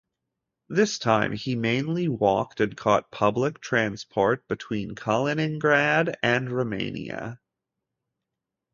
[0.67, 7.39] This time he mainly walked and caught public transport between Kaliningrad and Romania.